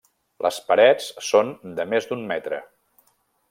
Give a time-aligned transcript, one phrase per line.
[0.45, 2.61] Les parets són de més d'un metre.